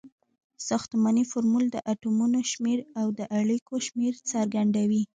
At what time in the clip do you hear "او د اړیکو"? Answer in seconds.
2.99-3.75